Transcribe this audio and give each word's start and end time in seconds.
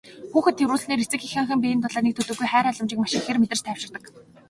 Хүүхэд 0.31 0.55
тэврүүлснээр 0.59 1.03
эцэг 1.03 1.21
эхийнхээ 1.27 1.57
биеийн 1.61 1.81
дулааныг 1.81 2.13
төдийгүй 2.15 2.47
хайр 2.49 2.65
халамжийг 2.67 2.99
маш 3.01 3.13
ихээр 3.15 3.39
мэдэрч 3.41 3.61
тайвширдаг. 3.63 4.03